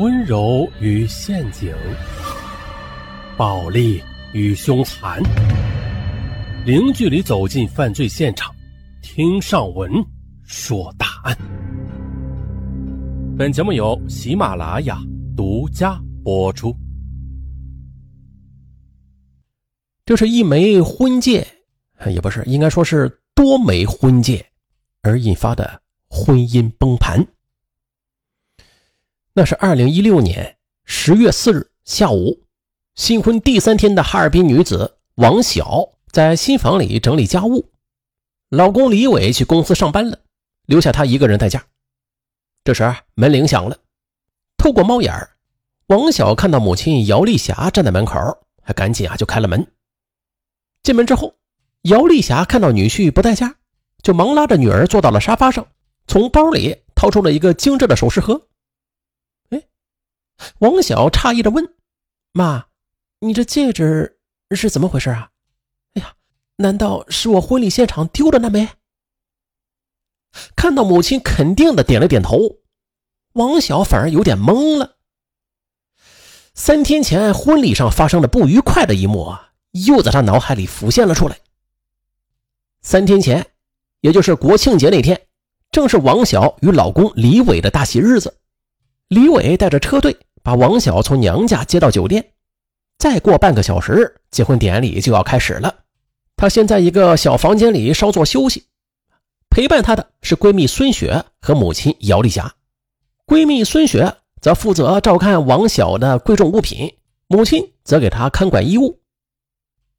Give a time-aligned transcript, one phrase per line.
[0.00, 1.70] 温柔与陷阱，
[3.36, 4.02] 暴力
[4.32, 5.22] 与凶残，
[6.64, 8.50] 零距离走进犯罪现场，
[9.02, 9.92] 听上文
[10.42, 11.36] 说大案。
[13.36, 14.98] 本节目由喜马拉雅
[15.36, 16.74] 独家播出。
[20.06, 21.46] 这是一枚婚戒，
[22.06, 24.42] 也不是，应该说是多枚婚戒
[25.02, 27.22] 而引发的婚姻崩盘。
[29.32, 32.42] 那是二零一六年十月四日下午，
[32.96, 37.70] 新婚第三天的哈尔滨女子王晓在新房里整理家务，
[38.48, 40.18] 老公李伟去公司上班了，
[40.66, 41.64] 留下她一个人在家。
[42.64, 43.78] 这时门铃响了，
[44.56, 45.36] 透过猫眼儿，
[45.86, 48.18] 王晓看到母亲姚丽霞站在门口，
[48.64, 49.64] 还赶紧啊就开了门。
[50.82, 51.36] 进门之后，
[51.82, 53.54] 姚丽霞看到女婿不在家，
[54.02, 55.68] 就忙拉着女儿坐到了沙发上，
[56.08, 58.48] 从包里掏出了一个精致的首饰盒。
[60.58, 61.74] 王晓诧异的问
[62.32, 62.66] ：“妈，
[63.20, 64.18] 你这戒指
[64.50, 65.30] 是怎么回事啊？
[65.94, 66.14] 哎呀，
[66.56, 68.68] 难道是我婚礼现场丢的那枚？”
[70.54, 72.60] 看到母亲肯定的点了点头，
[73.32, 74.96] 王晓反而有点懵了。
[76.54, 81.38] 三天前婚礼上发生的不愉快的一幕啊，又在他脑海里浮现了出来。
[82.82, 83.44] 三天前，
[84.00, 85.26] 也就是国庆节那天，
[85.70, 88.38] 正是王晓与老公李伟的大喜日子，
[89.08, 90.16] 李伟带着车队。
[90.42, 92.32] 把王晓从娘家接到酒店，
[92.98, 95.74] 再过半个小时，结婚典礼就要开始了。
[96.36, 98.64] 她先在一个小房间里稍作休息，
[99.50, 102.54] 陪伴她的是闺蜜孙雪和母亲姚丽霞。
[103.26, 109.00] 闺蜜孙雪则负责照看王晓的贵重物品，母亲则给她看管衣物。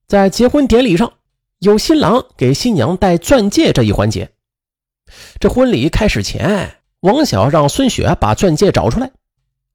[0.08, 1.14] 在结婚典礼上，
[1.60, 4.32] 有新郎给新娘戴钻戒这一环节。
[5.40, 9.12] 这婚礼开始前，王晓让孙雪把钻戒找出来。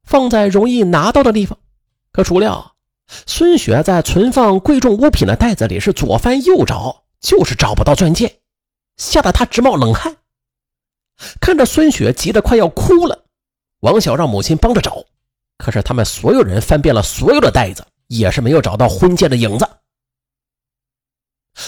[0.07, 1.59] 放在容易拿到的地方，
[2.13, 2.75] 可孰料
[3.27, 8.41] 孙雪在存放贵重物品的袋子里是左翻右找，就是找不到钻戒，
[8.97, 10.17] 吓得她直冒冷汗。
[11.41, 13.25] 看着孙雪急得快要哭了，
[13.81, 15.05] 王晓让母亲帮着找，
[15.59, 19.69] 可是他们所有人翻遍了所有的袋子，也是没有找到婚戒的影子。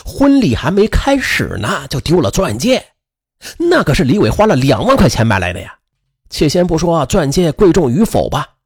[0.04, 2.84] 婚礼还没开始呢，就丢了钻戒，
[3.56, 5.77] 那可是李伟花了两万块钱买来的呀。
[6.30, 8.56] 且先不说钻戒贵重与否吧，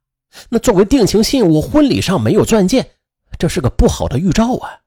[0.49, 2.91] 那作为定情信物，婚礼上没有钻戒，
[3.37, 4.79] 这是个不好的预兆啊！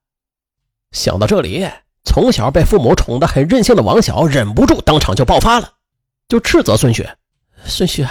[0.93, 1.69] 想到这里，
[2.05, 5.73] 从小被父母宠得很任性的王晓忍不住当场就爆发了，
[6.29, 7.17] 就斥责孙雪
[7.65, 8.09] ：“孙雪，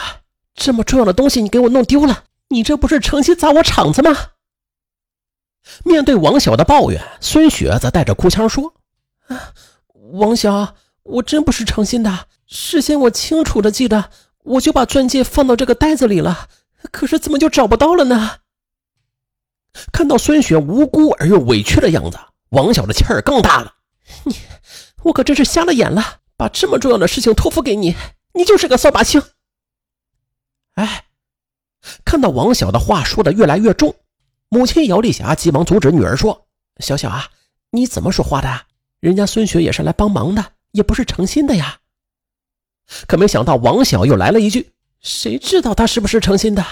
[0.56, 4.16] 这么重要的东西你给我弄丢了，你这不是诚心砸我场子吗？”
[5.84, 8.74] 面对王晓的抱怨，孙雪则带着哭腔说
[9.28, 9.53] ：“啊，
[10.14, 14.09] 王晓，我真不是诚心的，事先我清楚的记得。”
[14.46, 16.48] 我就把钻戒放到这个袋子里了，
[16.92, 18.38] 可是怎么就找不到了呢？
[19.92, 22.18] 看到孙雪无辜而又委屈的样子，
[22.50, 23.74] 王晓的气儿更大了。
[24.24, 24.36] 你，
[25.04, 27.96] 我可真是瞎了眼了，把这么重要的事情托付给你，
[28.34, 29.22] 你就是个扫把星。
[30.76, 31.06] 哎，
[32.06, 33.96] 看到王晓的话说的越来越重，
[34.50, 36.48] 母亲姚丽霞急忙阻止女儿说
[36.80, 37.28] ：“小小啊，
[37.72, 38.66] 你怎么说话的？
[39.00, 41.80] 人家孙雪也是来帮忙的，也不是诚心的呀。”
[43.07, 46.66] 可没想到，王晓又来了一句：“谁知道他是不是诚心的？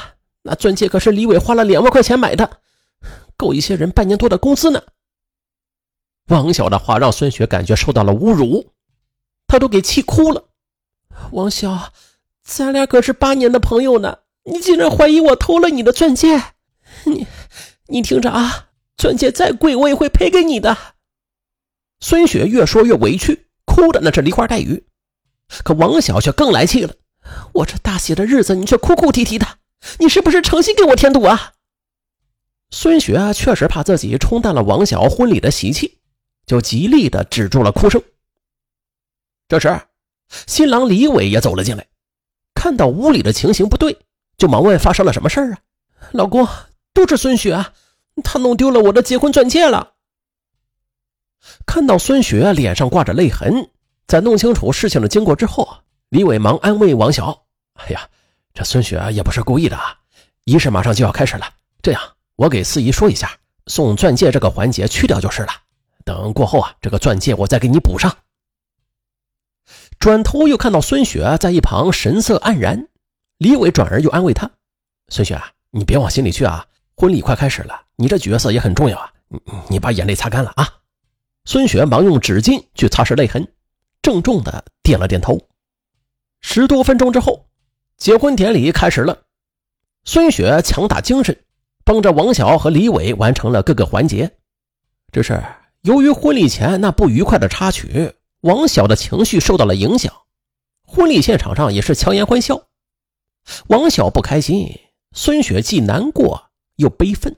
[0.44, 2.60] 那钻戒可是李伟花了两万块钱买的，
[3.38, 4.82] 够一些人半年多的工资呢。”
[6.28, 8.72] 王晓的话让孙雪感觉受到了侮辱，
[9.48, 10.46] 她都给气哭了。
[11.32, 11.92] 王晓，
[12.44, 16.42] 咱俩可是八年的朋友呢，你竟然怀疑我偷了你的钻戒？
[17.06, 17.28] 你，
[17.88, 20.78] 你听着啊，钻戒再贵我也会赔给你的。
[22.00, 24.86] 孙雪越说越委屈，哭的那是梨花带雨。
[25.64, 26.96] 可王晓却更来气了，
[27.54, 29.48] 我这大喜的日子，你却哭哭啼啼的，
[30.00, 31.54] 你是不是诚心给我添堵啊？
[32.72, 36.00] 孙雪确实怕自己冲淡了王晓婚礼的喜气，
[36.46, 38.02] 就极力的止住了哭声。
[39.48, 39.80] 这时，
[40.48, 41.86] 新郎李伟也走了进来，
[42.56, 44.00] 看到屋里的情形不对，
[44.38, 45.60] 就忙问发生了什么事啊？
[46.12, 46.48] 老公，
[46.94, 47.74] 都是孙雪啊，
[48.24, 49.94] 她弄丢了我的结婚钻戒了。
[51.66, 53.70] 看到孙雪脸上挂着泪痕。
[54.08, 55.68] 在弄清楚事情的经过之后，
[56.10, 57.46] 李伟忙安慰王晓
[57.76, 58.08] ：“哎呀，
[58.54, 59.98] 这孙雪也不是故意的啊，
[60.44, 61.46] 仪式马上就要开始了。
[61.82, 62.02] 这样，
[62.36, 65.50] 我给四姨说一下，送钻戒这个环节去掉就是了。
[66.06, 68.16] 等过后啊，这个钻戒我再给你补上。”
[69.98, 72.90] 转头又看到孙雪在一旁神色黯然，
[73.38, 74.52] 李伟转而又安慰她
[75.08, 76.66] ：“孙雪啊，你别往心里去啊，
[76.98, 79.40] 婚礼快开始了，你这角色也很重要啊，你
[79.70, 80.68] 你把眼泪擦干了啊。”
[81.46, 83.48] 孙雪忙用纸巾去擦拭泪痕。
[84.04, 85.40] 郑重的点了点头。
[86.42, 87.48] 十多分钟之后，
[87.98, 89.24] 结婚典礼开始了。
[90.04, 91.46] 孙雪强打精神，
[91.86, 94.30] 帮着王晓和李伟完成了各个环节。
[95.14, 95.42] 只是
[95.82, 100.14] 由于婚礼前那不愉快的插曲，王晓的情绪受到了影响，
[100.86, 102.62] 婚礼现场上也是强颜欢笑。
[103.68, 104.78] 王晓不开心，
[105.14, 107.34] 孙雪既难过又悲愤。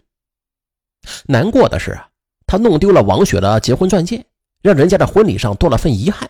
[1.27, 1.99] 难过的是，
[2.47, 4.25] 他弄丢了王雪的结婚钻戒，
[4.63, 6.27] 让人家的婚礼上多了份遗憾。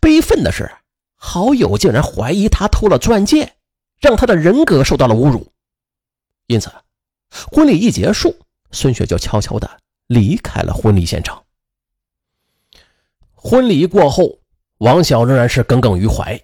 [0.00, 0.70] 悲愤的是，
[1.14, 3.54] 好友竟然怀疑他偷了钻戒，
[3.98, 5.52] 让他的人格受到了侮辱。
[6.46, 6.70] 因此，
[7.52, 8.36] 婚礼一结束，
[8.72, 9.80] 孙雪就悄悄的。
[10.08, 11.44] 离开了婚礼现场。
[13.32, 14.40] 婚礼过后，
[14.78, 16.42] 王晓仍然是耿耿于怀。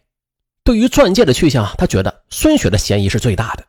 [0.63, 3.67] 对于钻戒的去向，他觉得孙雪的嫌疑是最大的。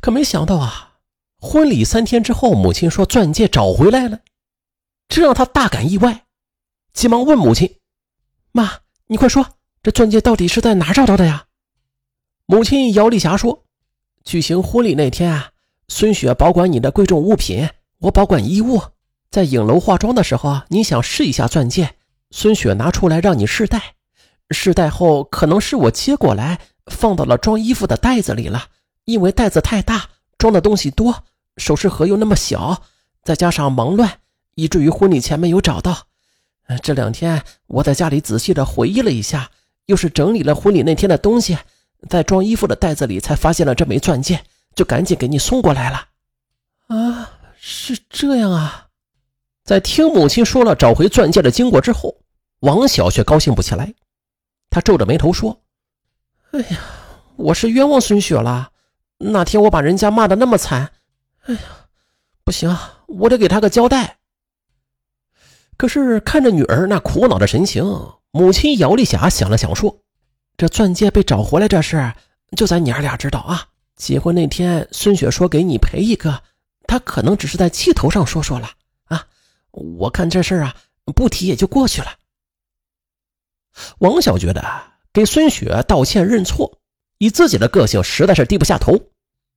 [0.00, 0.98] 可没想到啊，
[1.38, 4.18] 婚礼三天之后，母亲说钻戒找回来了，
[5.06, 6.26] 这让他大感意外，
[6.92, 7.78] 急忙问母亲
[8.56, 9.46] ：“妈，你快说，
[9.82, 11.44] 这钻戒到底是在哪找到的呀？”
[12.46, 13.64] 母亲姚丽霞说
[14.24, 15.50] ：“举行婚礼那天啊，
[15.88, 17.68] 孙雪保管你的贵重物品。”
[18.00, 18.82] 我保管衣物，
[19.30, 21.94] 在影楼化妆的时候，你想试一下钻戒，
[22.30, 23.94] 孙雪拿出来让你试戴，
[24.50, 28.66] 试戴后可能是我接过来放到了装衣服的袋子里了，
[29.04, 31.24] 因为袋子太大，装的东西多，
[31.56, 32.82] 首饰盒又那么小，
[33.22, 34.20] 再加上忙乱，
[34.54, 36.06] 以至于婚礼前没有找到。
[36.82, 39.50] 这两天我在家里仔细的回忆了一下，
[39.86, 41.56] 又是整理了婚礼那天的东西，
[42.08, 44.42] 在装衣服的袋子里才发现了这枚钻戒，
[44.74, 46.08] 就赶紧给你送过来了。
[46.88, 47.32] 啊。
[47.68, 48.88] 是这样啊，
[49.64, 52.18] 在听母亲说了找回钻戒的经过之后，
[52.60, 53.92] 王晓却高兴不起来。
[54.70, 55.62] 他皱着眉头说
[56.52, 56.78] ：“哎呀，
[57.34, 58.70] 我是冤枉孙雪了。
[59.18, 60.92] 那天我把人家骂的那么惨，
[61.46, 61.60] 哎呀，
[62.44, 62.76] 不行，
[63.08, 64.18] 我得给他个交代。”
[65.76, 67.84] 可是看着女儿那苦恼的神情，
[68.30, 69.98] 母亲姚丽霞想了想说
[70.56, 72.12] ：“这钻戒被找回来这事，
[72.56, 73.66] 就咱娘俩知道啊。
[73.96, 76.42] 结婚那天，孙雪说给你赔一个。”
[76.88, 78.70] 他可能只是在气头上说说了
[79.06, 79.26] 啊，
[79.72, 80.72] 我看这事啊，
[81.16, 82.06] 不提也就过去了。
[83.98, 84.64] 王晓觉得
[85.12, 86.78] 给孙雪道歉认错，
[87.18, 88.96] 以自己的个性实在是低不下头，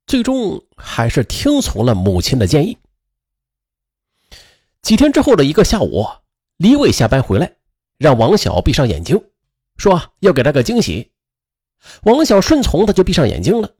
[0.08, 2.76] 最终还是听从了母亲的建议。
[4.90, 6.04] 几天之后的一个下午，
[6.56, 7.54] 李伟下班回来，
[7.96, 9.22] 让王晓闭上眼睛，
[9.76, 11.12] 说要给他个惊喜。
[12.02, 13.72] 王晓顺从，的就闭上眼睛了。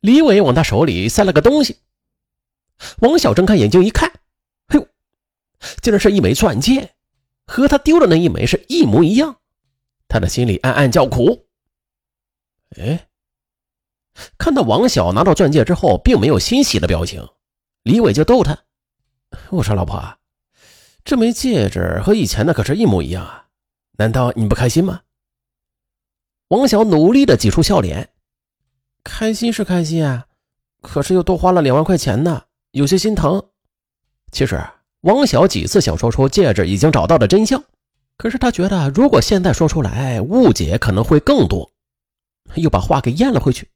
[0.00, 1.78] 李伟往他手里塞了个东西。
[2.98, 4.10] 王小睁开眼睛一看，
[4.66, 4.88] 哎呦，
[5.82, 6.94] 竟然是一枚钻戒，
[7.46, 9.36] 和他丢的那一枚是一模一样。
[10.08, 11.46] 他的心里暗暗叫苦。
[12.70, 13.06] 哎，
[14.36, 17.24] 看到王小拿到钻戒之后，并没有欣喜的表情，
[17.84, 18.64] 李伟就逗他
[19.50, 20.16] ：“我说老婆，
[21.04, 23.46] 这枚戒指和以前的可是一模一样啊，
[23.98, 25.02] 难道你不开心吗？”
[26.48, 28.10] 王小努力的挤出笑脸
[29.04, 30.26] ：“开心是开心啊，
[30.80, 33.50] 可是又多花了两万块钱呢。”有些心疼。
[34.30, 34.64] 其实
[35.00, 37.64] 王晓几次想说出戒指已经找到的真相，
[38.16, 41.72] 可是他觉得如果现在说出来，误解可能会更多，
[42.54, 43.68] 又把话给咽了回去。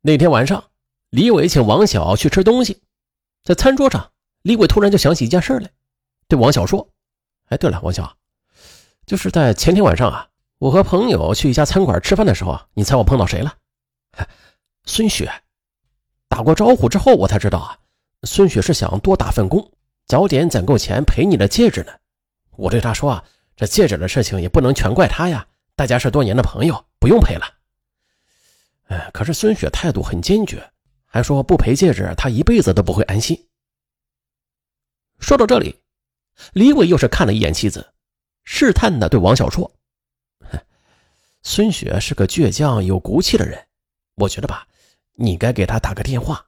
[0.00, 0.70] 那天晚上，
[1.10, 2.80] 李伟请王晓去吃东西，
[3.44, 4.10] 在餐桌上，
[4.40, 5.70] 李伟突然就想起一件事来，
[6.30, 6.88] 对王晓说
[7.50, 8.16] ：“哎，对了，王晓，
[9.04, 10.28] 就是在前天晚上啊，
[10.58, 13.52] 我和朋友去一家餐馆吃饭的时候，你猜我碰到谁了？
[14.84, 15.30] 孙雪。”
[16.30, 17.76] 打过招呼之后，我才知道啊，
[18.22, 19.72] 孙雪是想多打份工，
[20.06, 21.92] 早点攒够钱赔你的戒指呢。
[22.52, 23.24] 我对他说啊，
[23.56, 27.44] 这戒指的事情也不能全怪他呀，大家是多年的朋友，不用赔了。
[28.86, 30.70] 哎，可是孙雪态度很坚决，
[31.04, 33.48] 还说不赔戒指，她一辈子都不会安心。
[35.18, 35.76] 说到这里，
[36.52, 37.92] 李伟又是看了一眼妻子，
[38.44, 39.72] 试探的对王晓说
[41.42, 43.66] ：“孙雪是个倔强有骨气的人，
[44.14, 44.66] 我觉得吧。”
[45.14, 46.46] 你该给她打个电话！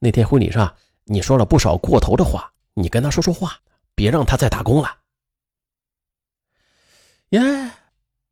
[0.00, 3.58] 那天婚礼上你说了不少过头的话，你跟她说说话，
[3.94, 4.98] 别让她再打工了。
[7.30, 7.40] 耶，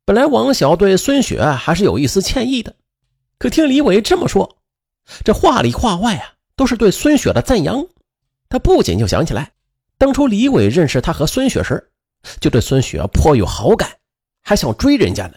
[0.05, 2.75] 本来王晓对孙雪还是有一丝歉意的，
[3.39, 4.55] 可听李伟这么说，
[5.23, 7.87] 这话里话外啊都是对孙雪的赞扬。
[8.47, 9.51] 他不仅就想起来，
[9.97, 11.91] 当初李伟认识他和孙雪时，
[12.39, 13.99] 就对孙雪颇有好感，
[14.41, 15.35] 还想追人家呢。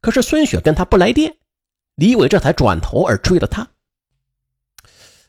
[0.00, 1.36] 可是孙雪跟他不来电。
[1.94, 3.68] 李伟这才转头而追了他。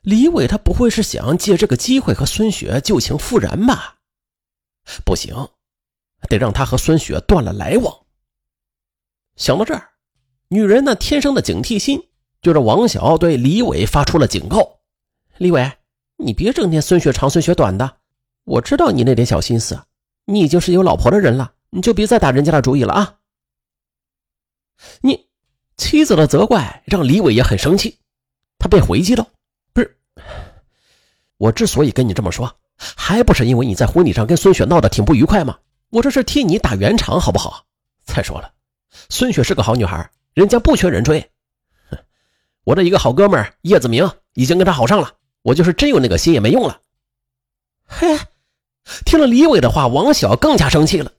[0.02, 4.00] 李伟他不会是想借这个机会和孙雪旧情复燃吧？
[5.06, 5.50] 不行，
[6.30, 8.06] 得让他和孙雪断了来往。
[9.36, 9.90] 想到这儿，
[10.50, 12.10] 女人那天生的警惕心
[12.42, 14.80] 就让王晓对李伟发出了警告
[15.38, 15.72] ：“李伟，
[16.18, 17.98] 你别整天孙雪长孙雪短的。
[18.44, 19.82] 我知道你那点小心思，
[20.26, 23.18] 你已经是有老婆的人了，你就别再打人家的主意了啊！
[25.02, 25.28] 你。”
[25.76, 27.98] 妻子的责怪让李伟也很生气，
[28.60, 29.28] 他便回击道
[29.74, 29.98] ：“不是，
[31.38, 35.58] 我之所以跟你这么说，还不是因为你在婚礼上跟孙雪闹得挺不愉快吗？
[35.90, 37.66] 我这是替你打圆场，好不好？
[38.06, 38.54] 再说了，
[39.10, 41.28] 孙雪是个好女孩，人家不缺人追。
[42.64, 46.80] 我的一个好哥们叶子明已经跟她好上了，我就是真有那个心也没用了。”
[47.88, 48.16] 嘿，
[49.06, 51.12] 听了李伟的话，王晓更加生气了。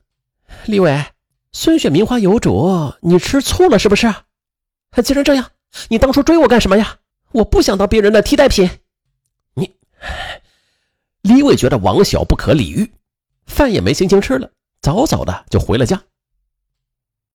[0.67, 1.05] 李伟，
[1.53, 4.15] 孙雪名花有主，你吃醋了是不是？
[5.03, 5.51] 既然这样，
[5.89, 6.99] 你当初追我干什么呀？
[7.33, 8.71] 我不想当别人的替代品。
[9.55, 9.75] 你，
[11.23, 12.93] 李伟觉得王晓不可理喻，
[13.47, 16.01] 饭也没心情吃了，早早的就回了家。